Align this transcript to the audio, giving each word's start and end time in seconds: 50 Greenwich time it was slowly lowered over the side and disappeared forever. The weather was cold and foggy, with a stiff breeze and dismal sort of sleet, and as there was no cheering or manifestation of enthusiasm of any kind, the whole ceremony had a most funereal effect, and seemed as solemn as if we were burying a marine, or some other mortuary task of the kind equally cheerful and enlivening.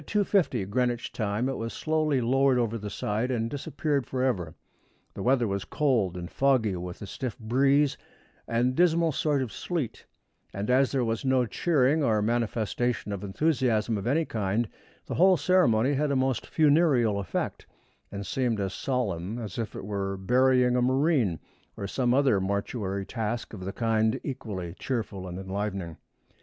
50 0.03 0.65
Greenwich 0.65 1.11
time 1.11 1.47
it 1.47 1.57
was 1.57 1.73
slowly 1.73 2.21
lowered 2.21 2.57
over 2.57 2.75
the 2.75 2.89
side 2.89 3.29
and 3.29 3.47
disappeared 3.51 4.07
forever. 4.07 4.55
The 5.13 5.21
weather 5.21 5.47
was 5.47 5.63
cold 5.63 6.17
and 6.17 6.27
foggy, 6.27 6.75
with 6.75 7.03
a 7.03 7.05
stiff 7.05 7.37
breeze 7.37 7.97
and 8.47 8.73
dismal 8.73 9.11
sort 9.11 9.43
of 9.43 9.51
sleet, 9.53 10.07
and 10.55 10.71
as 10.71 10.91
there 10.91 11.05
was 11.05 11.23
no 11.23 11.45
cheering 11.45 12.03
or 12.03 12.23
manifestation 12.23 13.11
of 13.11 13.23
enthusiasm 13.23 13.95
of 13.95 14.07
any 14.07 14.25
kind, 14.25 14.67
the 15.05 15.13
whole 15.13 15.37
ceremony 15.37 15.93
had 15.93 16.09
a 16.09 16.15
most 16.15 16.47
funereal 16.47 17.19
effect, 17.19 17.67
and 18.11 18.25
seemed 18.25 18.59
as 18.59 18.73
solemn 18.73 19.37
as 19.37 19.59
if 19.59 19.75
we 19.75 19.81
were 19.81 20.17
burying 20.17 20.75
a 20.75 20.81
marine, 20.81 21.37
or 21.77 21.85
some 21.85 22.11
other 22.11 22.41
mortuary 22.41 23.05
task 23.05 23.53
of 23.53 23.65
the 23.65 23.71
kind 23.71 24.19
equally 24.23 24.73
cheerful 24.79 25.27
and 25.27 25.37
enlivening. 25.37 25.95